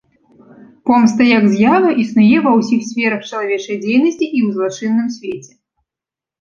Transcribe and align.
Помста 0.89 1.21
як 1.37 1.45
з'ява 1.53 1.89
існуе 2.05 2.37
ва 2.47 2.51
ўсіх 2.61 2.81
сферах 2.89 3.21
чалавечай 3.29 3.77
дзейнасці 3.87 4.25
і 4.37 4.39
ў 4.47 4.51
злачынным 4.59 5.07
свеце. 5.21 5.51